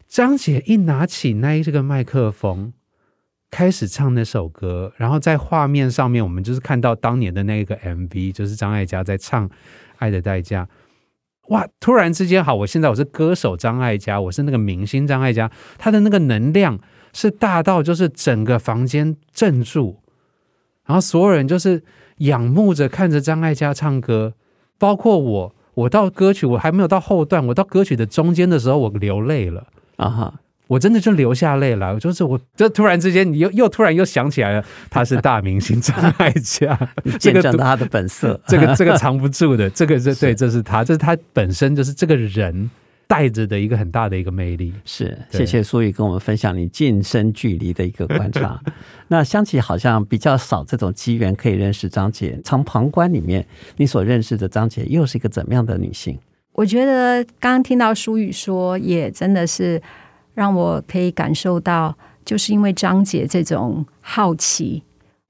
[0.09, 2.73] 张姐一拿起那这个麦克风。
[3.51, 9.49] 开始唱那首歌，然后在画面上面，我们就是看到当年的那个 MV，就是张艾嘉在唱
[9.99, 10.65] 《爱的代价》。
[11.49, 11.67] 哇！
[11.81, 16.79] 突然之间，好，我现在我是歌手张艾嘉，我是那个明星张艾嘉，他的那个能量
[17.13, 19.99] 是大到就是整个房间镇住，
[20.87, 21.83] 然后所有人就是
[22.19, 24.35] 仰慕着看着张艾嘉唱歌，
[24.79, 30.41] 包括我，我到歌曲我还没有到后段，我到歌曲的中间的时候，我流泪了啊哈。
[30.71, 36.79] 我真的就流下泪了，就是我，就突然之间，你又又突然又想起来了，他是大明星张艾嘉，
[37.19, 42.71] 见证了他的本色，这个这个藏不住的，这个是对，这 是他，这是他本身就是这个人
[43.09, 44.73] 带着的一个很大的一个魅力。
[44.85, 48.61] 是，谢谢苏宇跟我们分享你近身距离的一个观察。
[49.09, 53.45] 那香琪好像比较少这种机缘可以认识张姐，从旁观里面
[53.77, 56.17] 你所认识的张姐又是一个怎么样的女性？
[56.53, 59.83] 我觉得刚刚听到书宇说，也真的是。
[60.35, 64.83] 让我可以感受到，就是因为张姐这种好奇，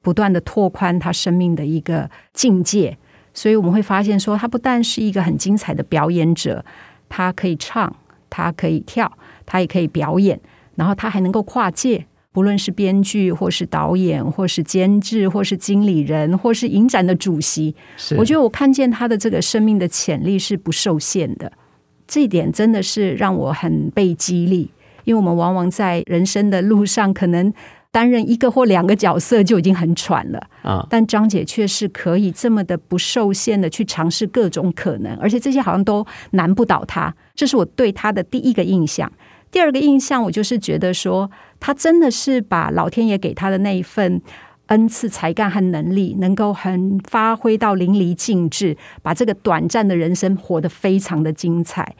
[0.03, 2.97] 不断的拓宽她生命的一个境界，
[3.33, 6.65] 所以我们会发现说，她不但是一个很精彩的表演者，
[7.09, 7.95] 她可以唱，
[8.29, 9.11] 她可以跳，
[9.47, 10.41] 她也可以表演，
[10.77, 17.75] 然后她还能够跨界，不论是编剧，或是导演，或是监制，或是经理人，或是影展的主席，
[18.17, 21.51] 我觉得我看见她的这个生命的潜力是不受限的，
[22.07, 24.71] 这一点真的是让我很被激励。
[25.05, 27.53] 因为我们往往在人生的路上，可能
[27.91, 30.87] 担任一个或两个角色就已经很喘了啊。
[30.89, 37.15] 但张姐却是可以这么的不受限的去尝试各种可能，而且这些好像都难不倒她。
[37.35, 39.11] 这是我对她的第一个印象。
[39.51, 44.23] 第二个印象，我就是觉得说，她真的是把老天爷给她的那一份
[44.67, 51.97] 恩赐、才干和能力，能够很发挥到淋漓尽致，把这个短暂的人生活得非常的精彩，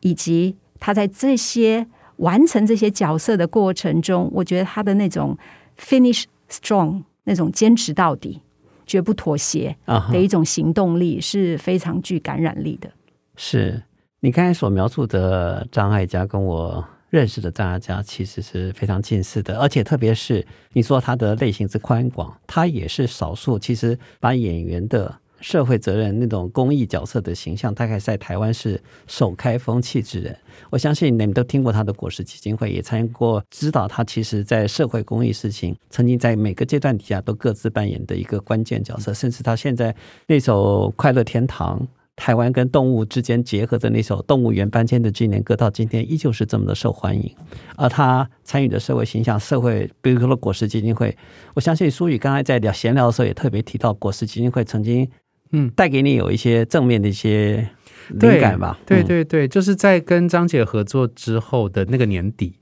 [0.00, 1.86] 以及她在这些。
[2.20, 5.36] 完成这些角色的过程中，我觉得他的那种
[5.78, 8.40] finish strong 那种坚持到底、
[8.86, 9.76] 绝不妥协
[10.12, 12.88] 的一种行动力是非常具感染力的。
[12.88, 12.92] Uh-huh.
[13.36, 13.82] 是
[14.20, 25.18] 你刚才所描述的张艾嘉，跟我认识的张艾嘉其实是非常近似的，而且特别是你说他的类型之宽广，他也是少数其实把演员的。
[25.40, 30.36] 社会责任那种公益角色的形象，大概在台湾是首开风气之人。
[30.68, 39.14] 我相信你们都听过他的果实基金会，也参与过，知道他其实在社会公益事情，曾经在每个阶段底下都各自扮演的一个关键角色。
[39.14, 39.94] 甚至他现在
[40.26, 41.80] 那首《快乐天堂》，
[42.16, 47.34] 台湾跟动物之间结合的那首《动物园搬迁的纪念歌》，到今天依旧是这么的受欢迎。
[47.76, 51.16] 而他参与的社会形象，社会，比如说果实基金会，
[51.54, 55.08] 我相信苏宇刚才在聊闲聊的时候也特别提到，果实基金会曾经。
[55.52, 57.68] 嗯，带给你有一些正面的一些
[58.08, 58.78] 灵感吧？
[58.86, 62.54] 对对对，就是在跟张姐合作之后的那个年底，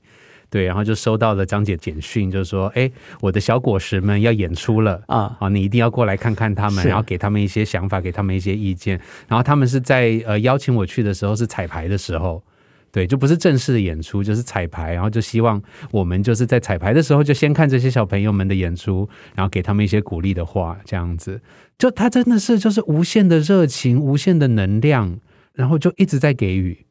[0.49, 2.89] 对，然后就收到了张姐简讯，就是说，哎，
[3.21, 8.99] 我的小果实们要演出了啊，啊，你一定要过来看看他们，然后给他们一些想法，给他们一些意见。
[9.27, 12.43] 然后他们是在呃邀请我去的时候是彩排的时候。
[12.91, 21.39] 对，就不是正式的演出，就是彩排，然后就希望我们就是在彩排的时候就先看这些小朋友们的演出，然后给他们一些鼓励的话，这样子。
[21.77, 25.19] 就他真的是就是无限的热情，无限的能量，
[25.53, 26.85] 然后就一直在给予。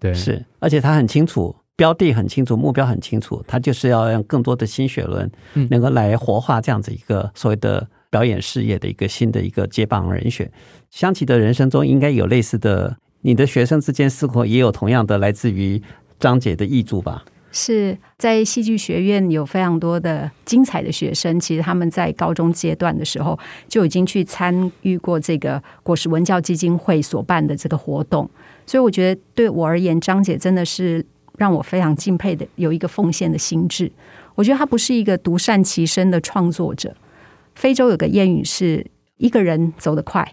[0.00, 5.30] 对，是，而且他很清楚标的，很清楚目标，很清楚，他就是要让更多的新血轮
[5.68, 10.50] 能够来活化这样子一个所谓的表演事业的一个新的一个接棒人选。
[10.90, 12.96] 香琪的人生中应该有类似的。
[13.26, 15.82] 你的学生之间是否也有同样的来自于
[16.20, 17.24] 张姐的挹注吧？
[17.50, 23.36] 是在戏剧学院有非常多的精彩的学生，其实他们在高中阶段的时候
[23.66, 28.30] 就已经去参与过这个果实文教基金会所办的这个活动，
[28.64, 31.04] 所以我觉得对我而言，张姐真的是
[31.36, 33.90] 让我非常敬佩的，有一个奉献的心智。
[34.36, 36.94] 我觉得她不是一个独善其身的创作者。
[37.56, 38.86] 非洲有个谚语是：
[39.16, 40.32] 一个人走得快，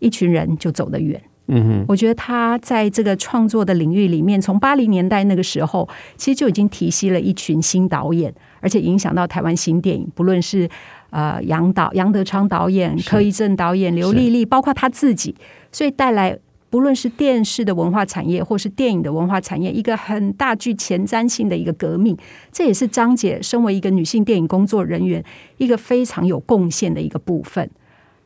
[0.00, 1.22] 一群人就走得远。
[1.46, 10.66] 嗯哼，我觉得他在这个创作的领域里面，从八零年代那个时候，其实就已经提携了一群新导演，而且影响到台湾新电影，不论是
[11.10, 15.34] 呃杨导杨德昌导演、柯一正导演、刘丽丽，包括他自己，
[15.70, 16.38] 所以带来
[16.70, 22.16] 不论是电视的文化产业，或是电影的文化产业，一个很大具前瞻性的一个革命。
[22.50, 25.22] 这也是张姐身为一个女性电影工作人员，
[25.58, 27.70] 一个非常有贡献的一个部分。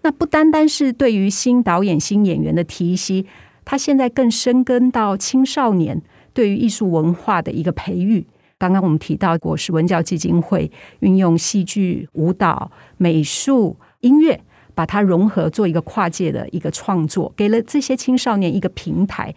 [0.03, 3.27] 那不单单是对于新导演、新演员的提携，
[3.65, 6.01] 他现在更深耕到青少年
[6.33, 8.27] 对于艺术文化的一个培育。
[8.59, 10.71] 刚刚我们提到过，是文教基金会
[11.01, 14.41] 运用戏剧、舞蹈、美术、音乐，
[14.75, 19.35] 把它融合做一个跨界的一个创作，给了这些青少年一个平台。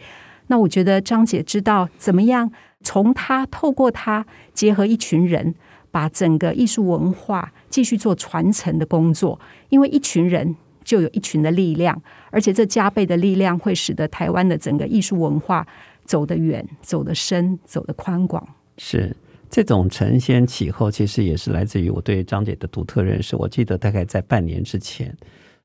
[0.47, 5.53] 那我觉得张姐知道怎么样从他透过他结合一群人，
[5.91, 9.39] 把整个艺术文化继续做传承的工作。
[9.69, 11.99] 因为一群人就有一群的力量，
[12.29, 15.65] 而且这加倍的力量会使得台湾的整个艺术文化
[16.05, 18.47] 走得远、走得深、走得宽广。
[18.77, 19.15] 是
[19.49, 23.35] 这种承先启后，其实也是来自于我对张姐的独特认识。
[23.35, 25.15] 我记得大概在半年之前，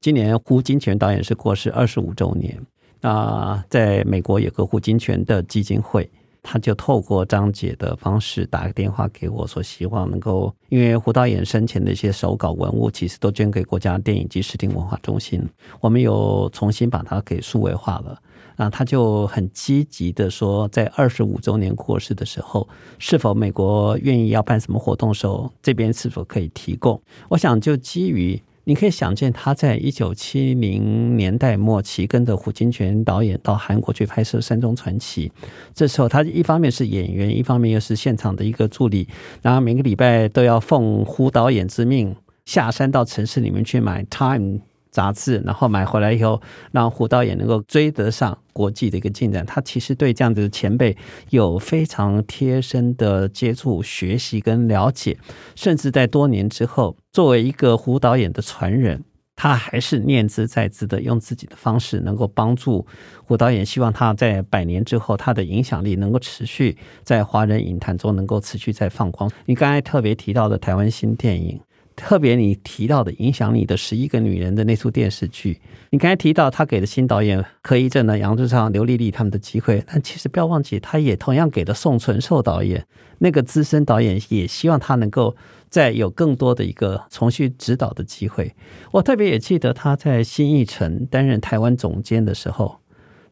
[0.01, 2.61] 今年胡金铨导演是过世二十五周年。
[3.01, 6.11] 那在美国有个胡金铨的基金会，
[6.49, 15.45] 他就透过张姐的方式打个电话给我，说希望能够，因为胡导演生前的一些手稿文物，其实都捐给国家电影及视听文化中心，
[15.81, 18.17] 我们有重新把它给数位化了。
[18.55, 22.67] 啊，他就很积极的说，在二十五周年过世的时候，
[22.99, 26.99] 是否美国愿意要办什么活动的时候，这边是否可以提供？
[27.29, 35.29] 我想，就基于你可以想见，他在一九七零年代末期跟着胡金铨导演到韩国去拍摄《山中传奇》，
[35.73, 39.07] 这时候他一方面是演员，一方面又是现场的一个助理，
[39.41, 44.59] 然后每个礼拜都要奉胡导演之命下山到城市里面去买《Time》。
[44.97, 46.41] 杂志，然后买回来以后，
[46.73, 49.45] 让胡导演能够追得上国际的一个进展。
[49.45, 50.97] 他其实对这样子的前辈
[51.29, 55.19] 有非常贴身的接触、学习跟了解，
[55.55, 59.05] 甚至在多年之后，作为一个胡导演的传人，
[59.37, 62.87] 他还是念兹在兹的，用自己的方式能够帮助
[63.27, 63.67] 胡导演。
[63.67, 69.31] 希望他在百年之后，他的影响力能够持续在华人影坛中能够持续在放光。
[69.45, 71.61] 你刚才特别提到的台湾新电影。
[71.97, 75.59] 特别你提到的影响你的十一个女人的那出电视剧，
[75.91, 82.87] 你刚才提到他给的新导演柯一正的杨志昌、刘丽丽他们的机会，但其实不要忘记，他也同样给了宋存寿导演
[83.19, 85.35] 那个资深导演，也希望他能够
[85.71, 88.55] 再有更多的一个重新指导的机会。
[88.93, 92.81] 我特别也记得他在新艺城担任台湾总监的时候。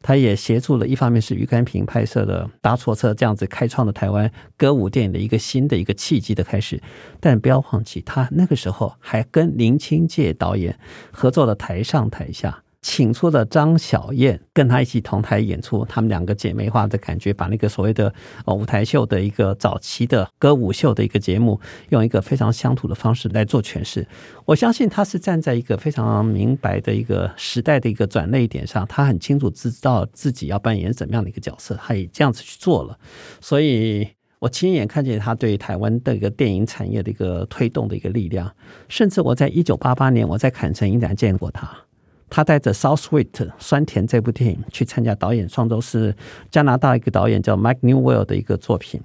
[0.06, 6.78] 他也协助了，一方面是余甘平拍摄的《搭错车》，这样子开创了台湾歌舞电影的一个新的一个契机的开始。
[7.20, 10.78] 但不要忘记，他那个时候还跟林清介导演
[11.10, 12.50] 合作了《台上台下》。
[12.84, 18.12] 请出了张小燕跟她一起同台演出，他们两个姐妹花的感觉，把那个所谓的
[18.44, 21.58] 舞台秀的一个早期的歌舞秀的一个节目，
[21.88, 24.06] 用一个非常乡土的方式来做诠释。
[24.44, 32.98] 我相信他是站在一个非常明白的一个时代的一个转捩点上，他很清楚知道自己要扮演怎么样的一个角色，他也这样子去做了。
[33.40, 34.06] 所以
[34.40, 38.54] 我亲眼看见他对台湾的一个电影产业的一个推动的一个力量，
[38.90, 41.83] 甚至我在一九八八年我在坎城影展见过他。
[42.30, 46.14] 他带着《South Sweet》酸甜这部电影去参加导演创作，是
[46.50, 49.00] 加拿大一个导演叫 Mike Newell 的一个作品。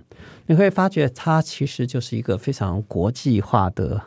[0.47, 4.01] 你会发觉他其实就是一个非常国际化的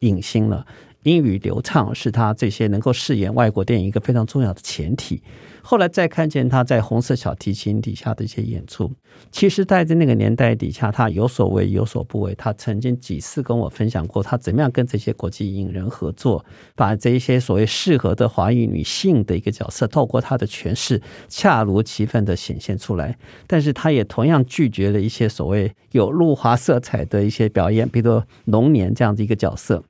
[0.00, 0.66] 影星了。
[1.04, 5.22] 英语流畅是他这些能够饰演外国电影一个非常重要的前提。
[5.68, 8.88] 后来再看见他在红色小提琴底下的一些演出，
[9.32, 12.32] 其实在那个年代底下，他有所为有所不为。
[12.36, 16.44] 他曾经几次跟我分享过，他怎么样跟这些国际影人合作，
[16.76, 23.18] 把这一些所谓适合的华裔女性的一个角色，透过他的诠释，恰如其分的显现出来。
[23.48, 29.82] 但是他也同样拒绝了一些所谓有露华色彩的一些表演，比如说龙年这样的一个角色。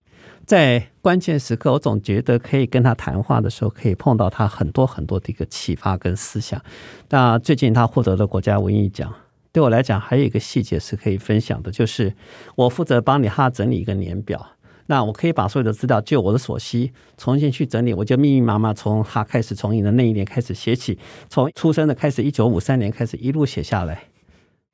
[0.46, 6.62] 在关键时刻，我总觉得可以跟他谈话的时候，可以碰到他很多很多的一个启发跟思想。
[7.08, 9.12] 那最近他获得了国家文艺奖，
[9.50, 12.14] 对我来讲还有一个细节是可以分享的，就是
[12.54, 14.46] 我负责帮你哈整理一个年表。
[14.86, 17.92] 那我可以把所有的资料，就我的所需，重新去整理。
[17.92, 20.96] 我就密密麻麻从哈开始从你的那一年开始写起，
[21.28, 24.04] 从出生的开始，一九五三年开始一路写下来。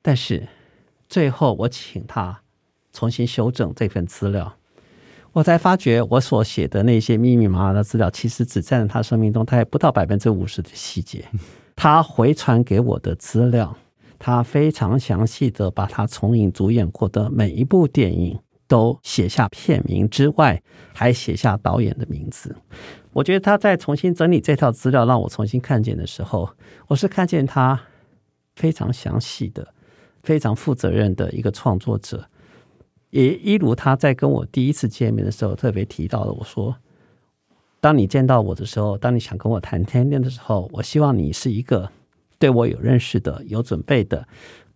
[0.02, 0.46] 但是
[1.08, 2.42] 最后我请他
[2.92, 4.58] 重新修正这份资料。
[5.32, 11.24] 我才发觉，我所写的那些密密麻麻的资料，其实只占了他生命中大概不到百分之五十的细节。
[11.74, 13.74] 他回传给我的资料，
[14.18, 20.62] 他非常详细的把他从影主演过的每一部电影都写下片名之外，
[20.92, 22.54] 还写下导演的名字。
[23.14, 26.50] 我觉得他在重新整理这套资料，让我重新看见的时候，
[26.88, 27.80] 我是看见他
[28.56, 29.66] 非常详细的、
[30.22, 32.28] 非常负责任的一个创作者。
[33.12, 36.74] 也一如他在跟我第一次见面的时候特别提到的，我说
[37.78, 41.90] 当你见到我的时候，当你想跟我谈天恋的时候，我希望你是一个
[42.38, 44.26] 对我有认识的、有准备的，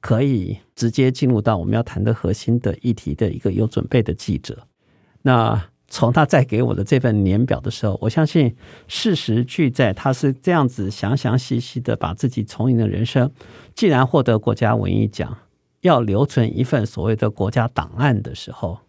[0.01, 4.66] 可以直接进入到我们要谈的核心的议题的一个有准备的记者。
[5.22, 8.55] 那从他在给我的这份年表的时候，我相信
[8.87, 13.30] 事实俱在，他是这样子详详细细的把自己从影的人生，
[13.74, 15.39] 既然获得国家文艺奖，
[15.87, 18.80] 要留存一份所谓的国家档案的时候，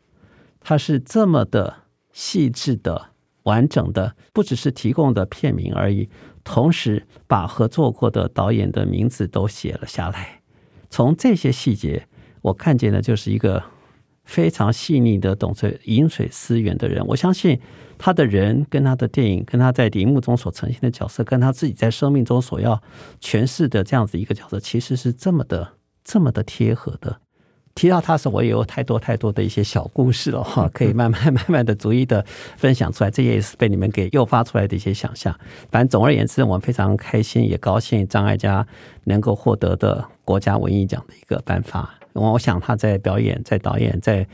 [0.60, 3.12] 他是这么的细致的。
[3.44, 6.10] 完整的不只是提供的片名而已，
[6.44, 10.42] 同时把合作过的导演的名字都写了下来。
[10.90, 12.10] 从这些细节，
[12.42, 13.64] 我看见的就是一个
[14.26, 17.02] 非常细腻的、懂得饮水思源的人。
[17.08, 17.58] 我相信
[17.98, 22.84] 他的人跟他的电影，跟他在荧幕中所呈现的角色，跟他自己在生命中所要
[23.22, 25.76] 诠释的这样子一个角色，其实是这么的、
[26.08, 27.20] 这么的贴合的。
[27.76, 33.12] 提到他的时候，我也有太多太多的一些小故事了哈，可以慢慢 慢慢的逐一的分享出来。
[33.12, 35.32] 这也是被你们给诱发出来的一些想象。
[35.70, 38.66] 反正总而言之，我们非常开心，也高兴张艾嘉
[39.04, 41.88] 能够获得的国家文艺奖的一个颁发。
[42.14, 44.28] 我想他在表演、在导演、在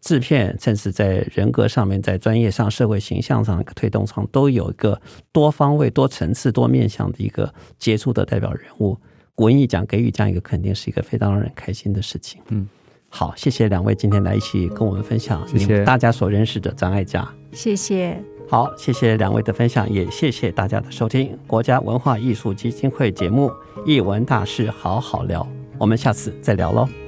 [0.00, 4.98] 制片，甚至在人格上面、在专业上、社会形象上的推动上，都有一个
[5.32, 8.96] 多方位、多层次、多面向的一个杰出的代表人物。
[9.36, 12.40] 文艺奖给予这样一个肯定，是一个非常让人开心的事情。
[12.48, 12.68] 嗯。
[13.08, 17.26] 好，谢谢两位今天来一起跟我们分享谢谢大家所认识的张艾嘉。
[17.52, 18.20] 谢谢。
[18.48, 23.48] 好，谢谢两位的分享，也谢谢大家的收听国家文化艺术基金会节目
[23.86, 25.42] 《艺文大师好好聊》，
[25.78, 27.05] 我们下次再聊喽。